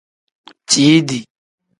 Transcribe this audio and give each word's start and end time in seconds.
Ciidi. 0.71 1.19